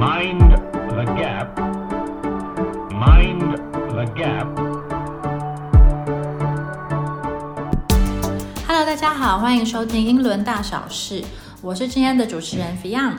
[0.00, 1.58] Mind the gap.
[2.90, 3.54] Mind
[3.90, 4.46] the gap.
[8.66, 11.22] Hello，大家好，欢迎收听英伦大小事，
[11.60, 13.12] 我是今天的主持人 Fion。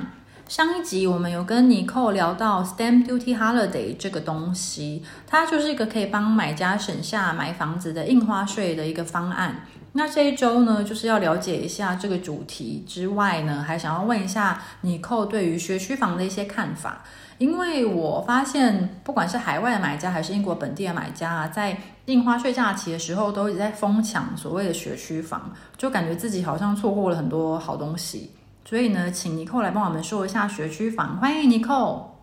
[0.47, 9.67] 上一集我们有跟尼寇聊到 Stamp Duty Holiday 这个东西，它就是一个可以帮买家省下买房子的印花税的一个方案。
[9.93, 17.01] 那这一周呢，就是要了解一下这个主题之外呢，还想要问一下尼寇对于学区房的一些看法。
[17.37, 21.75] 因为我发现，不管是海外的买家还是英国本地的买家啊，在
[22.05, 28.31] 印花税假期的时候，都一直在疯抢所谓的学区房，就感觉自己好像错过了很多好东西。
[28.63, 31.17] 所以呢，请尼寇来帮我们说一下学区房。
[31.17, 32.15] 欢迎尼寇。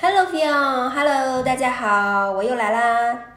[0.00, 3.31] ，Hello Fiona，Hello，大家好，我又来啦。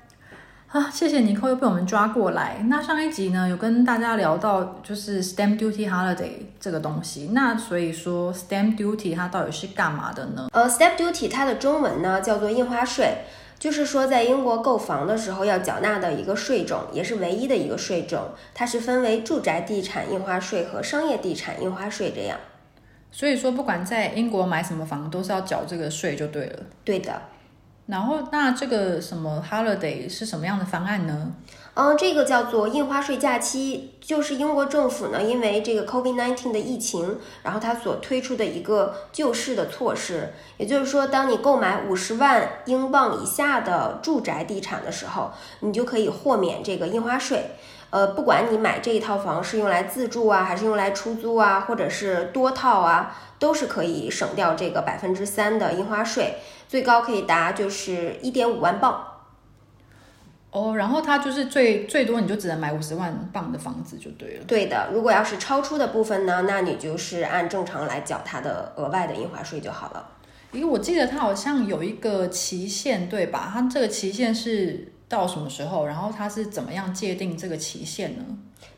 [0.68, 2.58] 啊，谢谢尼寇又被我们抓过来。
[2.68, 7.30] 那上一集呢，有跟大家聊到就是 Stamp Duty Holiday 这个东西。
[7.32, 10.50] 那所以说 Stamp Duty 它到底是干嘛的呢？
[10.52, 13.20] 呃，Stamp Duty 它的中文呢叫做印花税，
[13.58, 18.32] 就是说在英国购房的时候要缴纳的一个税种，也是唯一的一个税种。
[18.54, 22.38] 它是分为住宅地产印花税和商业地产印花税这样。
[23.14, 26.60] 所以说，不管在英国买什么房，都是要缴这个税就对了。
[26.84, 27.22] 对的。
[27.88, 31.34] 然后，那这个什么 holiday 是什么样的方案呢？
[31.76, 40.34] 嗯，这个叫做印花税假期，就是英国政府呢，因为这个 COVID-19 的疫情，然后它所推出的一个救市的措施。
[40.58, 47.52] 也就是说，当你购买五十万英镑以下的住宅地产的时候，你就可以豁免这个印花税。
[47.92, 56.36] 呃，不管你买这一套房是用来自住啊，还是用来出租啊，或者是多套啊，都是可以省掉这个百分之三的印花税，
[56.68, 59.12] 最高可以达就是一点五万镑。
[60.52, 64.46] 哦，然后它就是最最多你就只能买五十万镑的房子就对了。
[64.48, 70.12] 对的，如果要是超出的部分呢，那你就是按正常来缴它的额外的印花税就好了。
[70.54, 73.52] 因为我记得它好像有一个期限，对吧？
[73.54, 75.86] 它这个期限是到什么时候？
[75.86, 78.24] 然后它是怎么样界定这个期限呢？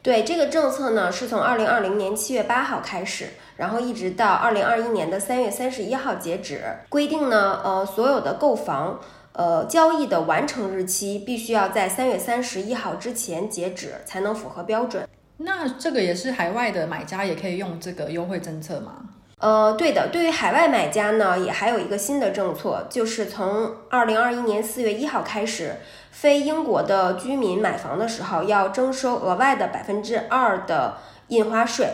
[0.01, 6.61] 对，这个政策呢是从二零二零年七月八号开始，然后一直到二零二一年的三月三十一号截止。
[6.89, 8.99] 规定呢，呃，所有的购房。
[9.33, 15.07] 呃，交易的完成日期必须要在三月三十一号之前截止，才能符合标准。
[15.37, 18.93] 那这个也是海外的买家也可以用这个优惠政策吗？
[19.39, 25.75] 呃，对的，对于海外买家呢，也还有一个新的政策，就是从二零二一年四月一号开始，
[26.09, 31.87] 非英国的居民买房的时候要征收额外的百分之二的印花税，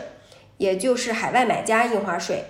[0.55, 2.45] 也就是海外买家印花税。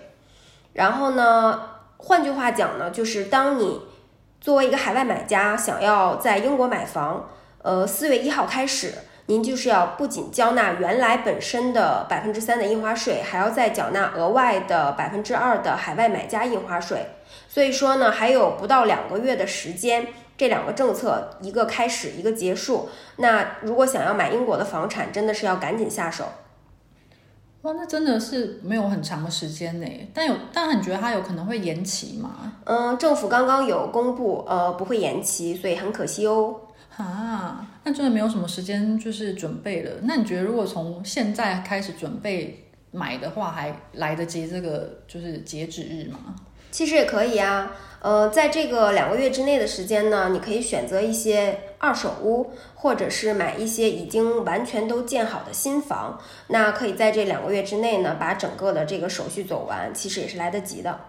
[0.74, 3.82] 然后呢，换句话讲呢，就是当你
[4.40, 7.32] 作为一个海外买家，想要在英国买房，
[7.64, 8.94] 呃，四月一号开始，
[9.28, 17.06] 您就是要不仅交纳原来本身的百分之三的印花税，还要再缴纳额外的百分之二的海外买家印花税。
[17.48, 20.08] 所以说呢，还有不到两个月的时间，
[20.38, 22.90] 这两个政策一个开始，一个结束。
[23.18, 26.26] 那如果想要买英国的房产，真的是要赶紧下手。
[27.62, 29.88] 哇，那真的是没有很长的时间呢。
[30.14, 32.56] 但有，但你觉得它有可能会延期吗？
[32.66, 36.56] 嗯，政府刚刚有公布，呃，不会延期，所以很可惜哦。
[36.98, 39.92] 啊，那真的没有什么时间就是准备了。
[40.04, 46.36] 那你觉得如果从现在开始准备买的话，还来得及这个就是截止日吗？
[46.70, 56.20] 其实也可以啊，呃，在这个两个月之内的时间呢，你可以选择一些二手屋，或者是买一些已经完全都建好的新房。
[56.48, 61.00] 那可以在这两个月之内呢，把整个的这个手续走完，其实也是来得及的。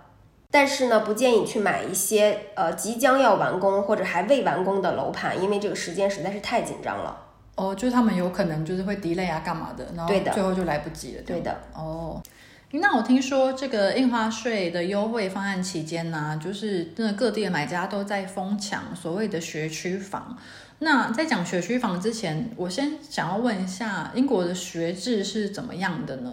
[0.54, 7.16] 但是呢，不建议去买一些呃即将要完工或者还未完工的楼盘，因为这个时间实在是太紧张了。
[7.56, 11.22] 哦，就是他们有可能就是会 delay 啊，干嘛的，然后最后就来不及了。
[11.26, 11.60] 对的。
[11.74, 12.22] 哦，
[12.70, 20.38] 那我听说这个印花税的优惠方案期间呢、就是真的各地的买家都在疯抢所谓的学区房。
[20.78, 26.30] 那在讲学区房之前，我先想要问一下，英国的学制是怎么样的呢？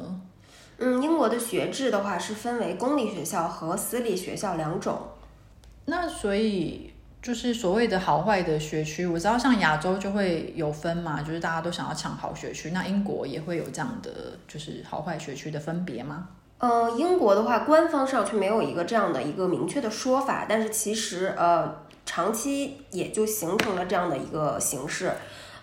[0.78, 5.00] 嗯，英国的学制的话是分为公立学校和私立学校两种。
[5.86, 12.72] 那所以就是所谓的好坏的学区，我知道像亚洲就会有分嘛，就是大家都想要抢好学区。
[12.72, 14.12] 那英国也会有这样的
[14.48, 16.30] 就是好坏学区的分别吗？
[16.58, 25.12] 呃，英国的话，官方上却没有一个这样的一个明确的说法，但是其实呃，长期也就形成了这样的一个形式，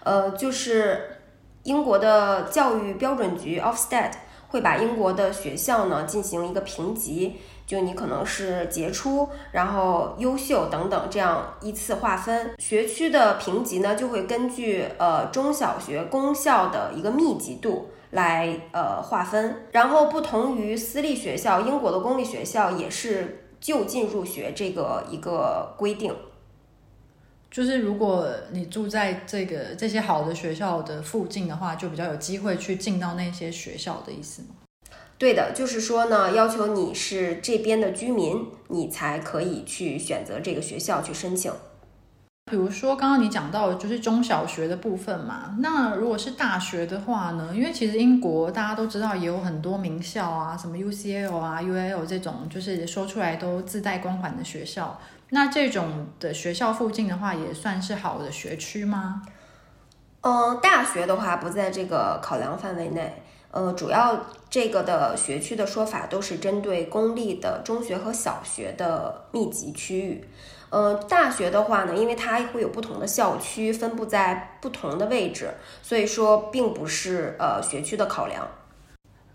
[0.03, 1.19] 呃，就是
[1.63, 4.11] 英国的教育标准局 Ofsted
[4.49, 7.37] 会把英国的学校呢进行一个评级，
[7.67, 12.55] 就你可能是杰出，然后优秀等等这样依次划分。
[12.59, 17.91] 学区的评级呢就会根据呃中小学公校的一个密集度。
[18.13, 26.17] 来呃划分，然后不同于私立学校，英国的公立学校也是就近入学这个一个规定。
[27.51, 34.49] 就是如果你住在这个这些好的学校的附近的话，就比较有机会去进到那些学校的意思吗？
[35.17, 41.51] 对的，就是说呢，要求你是这边的居民，你才可以去选择这个学校去申请。
[42.51, 47.51] 比如说刚刚你讲到就是中小学的部分嘛，那如果是大学的话呢？
[47.55, 54.99] 因为其实英国大家都知道也有很多名校啊，什么 UCL 啊、UAL 这种，就是说出来都自带光环的学校。
[55.31, 59.23] 那这种的学校附近的话，也算是好的学区吗？
[60.23, 63.23] 嗯，大学的话不在这个考量范围内。
[63.51, 70.29] 呃，主要这个的学区的说法都是针对公立的中学和小学的密集区域。
[70.71, 78.47] 呃，大学的话呢，因为它会有不同的校区分布在不同的位置，所以说并不是呃学区的考量。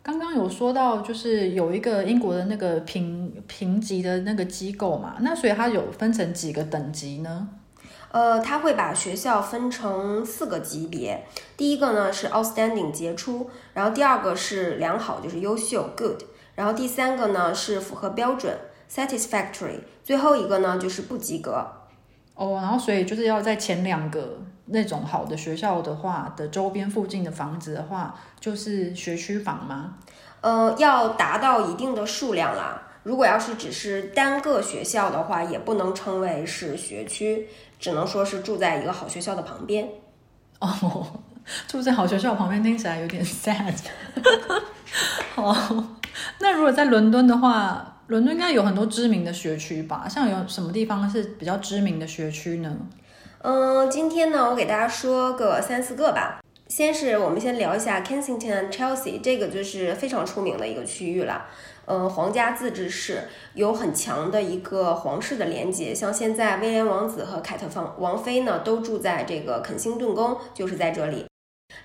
[0.04, 7.48] 刚刚有说到，就是有一个英国的那个评评级的那个机构嘛，那所以它有分成几个等级呢？
[8.12, 16.22] 呃，它会把学校分成四个级别，第一个呢是 outstanding 杰出，然后第二个是良好，就是优秀 good，
[16.56, 18.56] 然后第三个呢是符合标准
[18.94, 21.66] satisfactory，最后一个呢就是不及格。
[22.36, 29.96] 哦，然后所以就是要在前两个那种好的学校的话的周边附近的房子的话，就是学区房吗？
[30.42, 32.82] 呃，要达到一定的数量啦。
[33.04, 37.48] 如果要是只是单个学校的话，也不能称为是学区。
[37.80, 39.86] 只能说是住在一个好学校的旁边，
[40.60, 41.06] 哦，
[41.68, 43.74] 住在好学校旁边听起来有点 sad。
[45.36, 45.90] 哦，
[46.40, 50.08] 那如果在伦敦的话，伦敦应该有很多知名的学区吧？
[50.08, 52.74] 像有什么地方是比较知名的学区呢？
[53.44, 56.40] 嗯，今天呢，我给大家说个三四个吧。
[56.70, 61.46] 先是我们先聊一下 Kensington and Chelsea，这个就是非常出名的一个区域了。
[61.84, 63.24] 呃，皇家自治市
[63.54, 71.26] 有很强的一个皇室的连接，像现在威廉王子和凯特王王妃呢，都住在这个肯辛顿宫，就是在这里。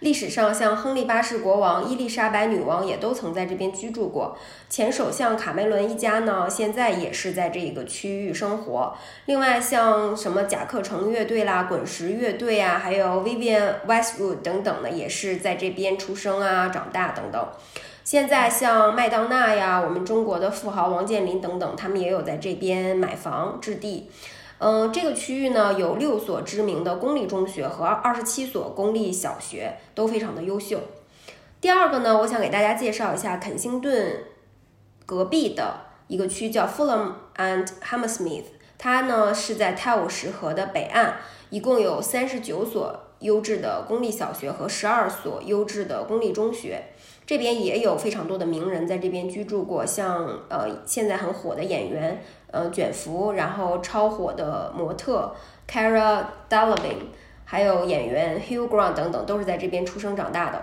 [0.01, 4.37] 历史上，像亨利八世国王、伊丽莎白女王也都曾在这边居住过。
[4.69, 8.97] 前首相卡梅伦一家呢，现在也是在这个区域生活。
[9.27, 17.49] 另外，像什么甲壳虫乐队啦、滚石乐队啊，还有 Vivian Westwood 等等呢，也是在这边出生啊、长大等等。
[18.05, 24.09] 现在像麦当娜呀，我们中国的富豪王健林等等，他们也有在这边买房置地。
[24.61, 30.81] 嗯，这个区域呢有六所知名的公立中学和二十七所公立小学，都非常的优秀。
[31.61, 34.25] 第二个呢，我想给大家介绍一下肯辛顿
[35.07, 38.45] 隔壁的一个区，叫 Fulham and Hammersmith，
[38.77, 41.15] 它呢是在泰晤士河的北岸，
[41.51, 46.85] 一共有三十九所优质的公立小学和十二所优质的公立中学。
[47.27, 55.35] 这边也有非常多的名人在这边居住过，像呃现在很火的演员呃卷福，然后超火的模特
[55.69, 56.99] Cara d e l e v i n
[57.45, 60.63] 还有演员 Hugh Grant 等等，都是在这边出生长大的。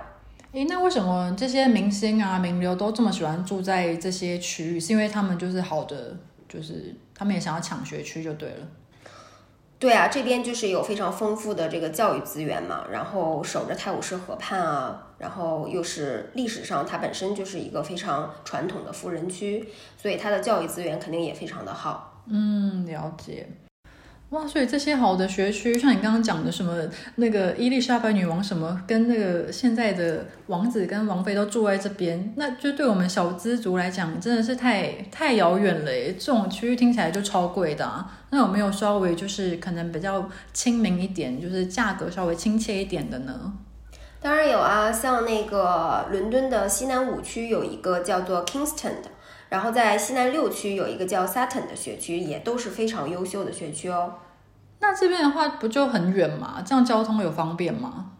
[0.52, 4.80] 诶，那为什么这些明星啊名流都这么喜欢住在这些区域？
[4.80, 6.16] 是因为他们就是好的，
[6.48, 8.68] 就是他们也想要抢学区就对了。
[9.78, 19.68] 对啊，这边就是有非常丰富的这个教育资源嘛，然后守着泰晤士河畔啊，然后又是历史上它本身就是一个非常传统的富人区，
[19.98, 22.24] 所以它的教育资源肯定也非常的好。
[22.28, 23.48] 嗯，了解。
[24.32, 26.76] 哇，所以这些好的学区，像你刚刚讲的什么
[27.16, 36.14] 那个伊丽莎白女王什么，跟那个现在的王子跟王妃都住在这边，那就对我们小资族来讲，真的是太太遥远了耶。
[36.14, 43.54] 这种区域听起来就超贵的，啊那有没有稍微就是可能比较亲民一点，就是价格稍微亲切一点的呢？
[44.20, 49.12] 当然有啊，像那个伦敦的西南五区有一个叫做 Kingston 的。
[49.56, 54.16] 然后在西南六区有一个叫 Sutton 的学区，也都是非常优秀的学区哦。
[54.82, 56.62] 那这边的话不就很远吗？
[56.66, 58.12] 这样交通有方便吗？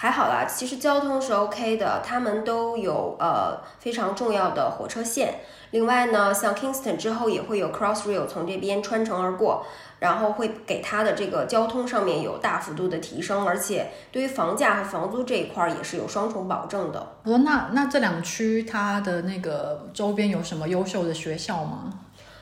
[0.00, 5.40] 还好啦，其实交通是 OK 的，他们都有呃非常重要的火车线。
[5.72, 9.66] 另外呢，像 Kingston 之后也会有 Crossrail 从这边穿城而过。
[9.98, 17.06] 然后会给它的这个交通上面有大幅度的提升，而且对于房价和房租这一块也是有双重保证的。
[17.24, 21.92] 我说那那这两区它的那个周边有什么优秀的学校吗？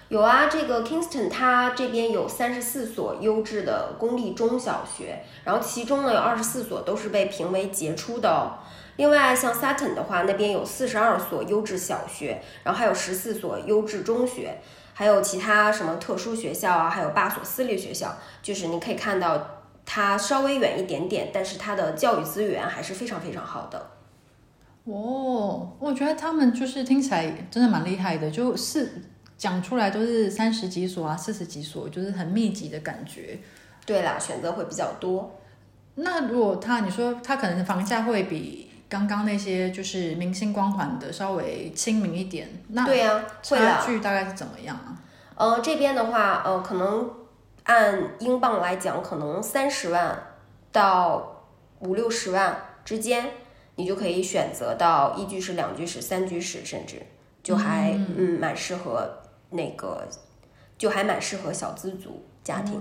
[0.08, 8.58] 有啊，这个 Kingston 它这边有三十四所优质的公立中小学，然后其中呢有二十四所都是被评为杰出的哦。
[8.96, 14.58] 另外像 Sutton 的话，那边有四十二所优质小学，然后还有十四所优质中学。
[14.94, 16.90] 还有其他什么特殊学校啊？
[16.90, 19.40] 还有八所私立学校，就是你可以看到
[19.86, 23.90] 它稍微远一点点，但是它的教育资源还是非常非常好的。
[24.82, 28.90] 哦，我觉得他们就是听起来真的蛮厉害的，就是
[29.38, 33.38] 讲出来都是三十几所啊、四十几所，就是很密集的感觉。
[33.86, 35.40] 对啦，选择会比较多。
[35.94, 43.82] 那如果他你说他可能房价会比刚刚那些就是明星光环的稍微亲民一点，那对呀、会差啦。
[43.86, 45.00] 距大概是怎么样啊？
[45.36, 47.08] 呃，这边的话，呃，可能
[47.64, 50.20] 按英镑来讲，可能三十万
[50.72, 51.44] 到
[51.80, 53.30] 五六十万之间，
[53.76, 57.02] 你就可以选择到一居室、两居室、三居室，甚至
[57.42, 60.06] 就还嗯蛮适合那个，
[60.76, 62.80] 就还蛮适合小资族家庭。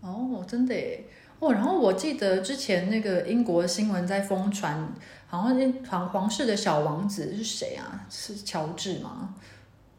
[0.00, 1.04] 哦，真的耶！
[1.40, 4.88] 哦，然后我记得之前那个英国新闻在疯传，
[5.26, 8.06] 好像那皇皇室的小王子是谁啊？
[8.08, 9.34] 是乔治吗？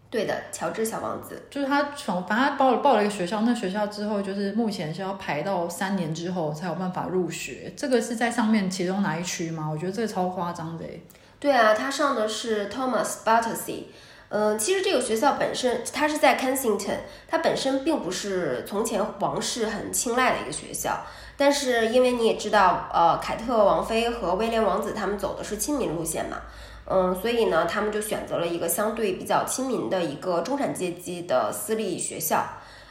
[0.10, 1.42] 对的，乔治小王子。
[1.50, 7.72] 就是他从反正他报了报了一个学校，那学校之后就是目前是要排到三年之后才有办法入学。
[7.78, 9.70] 这个是在上面其中哪一区吗？
[9.70, 11.00] 我觉得这个超夸张的耶。
[11.40, 13.84] 对啊，他上的是 Thomas Battersea。
[14.30, 21.02] 嗯、其实这个学校本身，它是在 Kensington，它本身并不是从前王室很青睐的一个学校。
[21.36, 26.38] 但是因为你也知道，呃，凯特王妃和威廉王子他们走的是亲民路线嘛，
[26.86, 32.46] 嗯，所以呢，他们就选择了一个相对比较亲民的一个中产阶级的私立学校。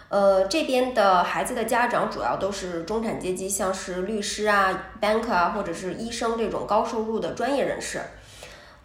[0.08, 8.00] 呃，这边的孩子的家长主要都是中产阶级，像是律师啊、bank 啊，或者是医生这种高收入的专业人士。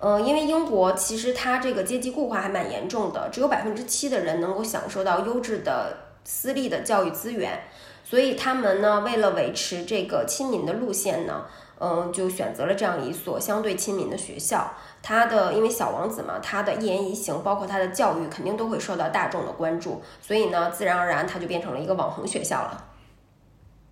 [0.04, 5.96] 呃，因为英国其实它这个阶级固化还蛮严重的，只有百分之七的人能够享受到优质的
[6.26, 7.62] 私立的教育资源，
[8.04, 11.46] 所以他们呢，为了维持这个亲民的路线呢，
[11.80, 14.74] 嗯、就选择了这样一所相对亲民的学校。
[15.02, 22.86] 他的因为小王子嘛，他的一言一行，包括他的教育，肯定都会受到大众的关注，所以呢，自然而然他就变成了一个网红学校了。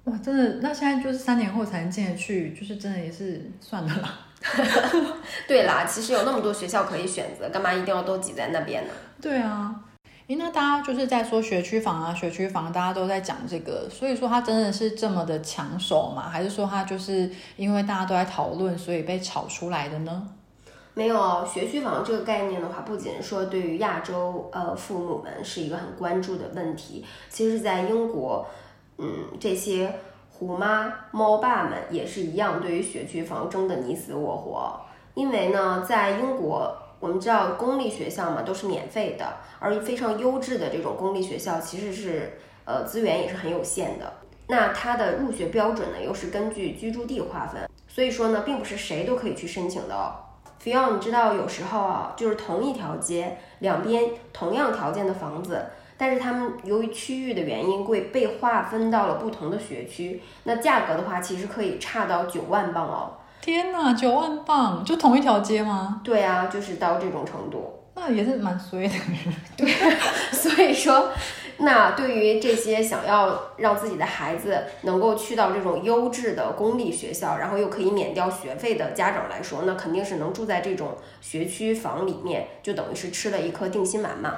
[0.03, 4.19] 哇，真的，那现在就是三年后才能进得去，就是真的也是算了啦。
[5.47, 8.93] 对啦，其实有那么多学校可以选择，干嘛一定要都挤在那边呢？
[9.21, 9.75] 对啊，
[10.27, 16.27] 诶，那大家就是在说学区房啊，学区房，大家都在讲这个，所以说它真的是这么的抢手吗？
[16.29, 20.27] 还是说它就是因为大家都在讨论，所以被炒出来的呢？
[20.93, 28.45] 没有哦学区房这个概念的话，不仅说对于亚洲呃父母们是一个很关注的问题，其实，在英国，
[28.97, 29.07] 嗯，
[29.39, 29.93] 这些
[30.41, 34.81] 虎妈猫爸们也是一样，对于学区房争得你死我活。
[35.13, 44.13] 因为呢，在英国，我们知道公立学校嘛都是免费的，而非常优质的这种公立学校其实是呃资源也是很有限的。
[44.47, 50.25] 那它的入学标准呢，又是根据居住地划分，所以说呢，并不是谁都可以去申请的哦。
[50.57, 55.67] 菲奥，你知道有时候啊，就是同一条街两边同样条件的房子，
[56.01, 60.19] 但是他们由于区域的原因，会被划分到了不同的学区。
[60.45, 63.13] 那价格的话，其实可以差到九万镑哦。
[63.39, 66.01] 天哪，九万镑，就同一条街吗？
[66.03, 67.83] 对啊，就是到这种程度。
[67.93, 68.95] 那也是蛮衰的。
[69.55, 69.71] 对
[70.33, 71.11] 所以说，
[71.57, 84.31] 那对于这些想要让自己的孩子能够去到这种优质的公立学校，然后又可以免掉学费的家长来说，那肯定是能住在这种学区房里面，就等于是吃了一颗定心丸嘛。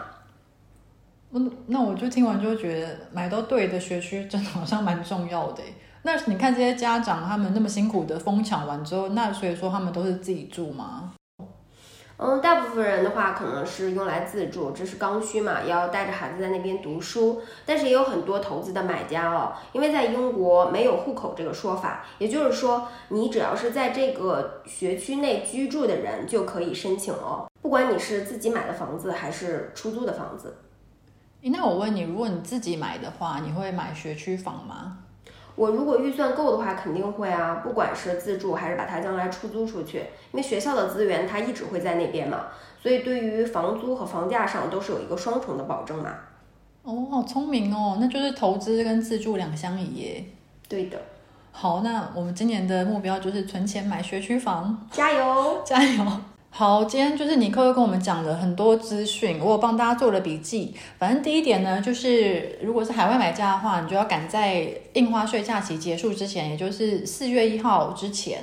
[1.36, 5.64] 嗯，那我就听完就觉得买到对的学区真的好像蛮重要的。
[6.04, 11.14] 那你看这些家长他们那么辛苦的疯抢完之后，那所以说他们都是自己住吗？
[12.18, 17.42] 嗯，大部分人的话可能是用来自住，这是刚需嘛，要带着孩子在那边读书。
[17.66, 30.56] 但是也有很多投资的买家哦，因为在英国没有户口这个说法，也就是说，你只要是在这个学区内居住的人就可以申请哦，不管你是自己买的房子还是出租的房子。
[31.44, 35.00] 诶那我问你，如果你自己买的话，你会买学区房吗？
[35.56, 39.98] 我如果预算够的话，肯定会啊，不管是自住还是把它将来出租出去，
[40.32, 42.46] 因为学校的资源它一直会在那边嘛，
[42.82, 46.16] 所以对于房租和房价上都是有一个双重的保证嘛。
[46.84, 50.26] 哦，好聪明哦，那就是投资跟自住两相宜耶。
[50.70, 50.98] 对的，
[51.52, 55.62] 好，那我们今年的目标就是存钱买学区房，加油！
[55.68, 56.06] 加油！
[56.56, 60.72] 好，今天就是尼克又跟我们讲了很多资讯，我有帮大家做了笔记。
[61.00, 68.40] 反正第一点呢，就是如果是海外买家的话，你就要赶在印花税假期结束之前，也就是四月一号之前，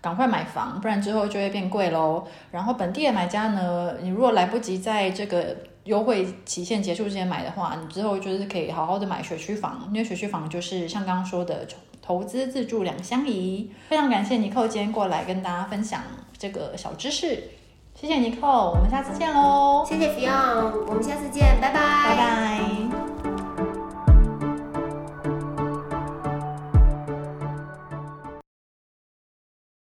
[0.00, 2.24] 赶快买房，不然之后就会变贵喽。
[2.50, 11.66] 然后本地的买家呢，你如果来不及在这个优惠期限结束之前买的话，你之后就是可以好好的买学区房，因为学区房就是像刚刚说的
[12.10, 13.70] 投资自助两相宜。
[13.88, 16.02] 非常感谢尼寇今天过来跟大家分享
[16.36, 17.40] 这个小知识，
[17.94, 22.99] 谢谢尼寇，我们下次见喽，谢谢 Fion，我们下次见，拜拜，拜拜。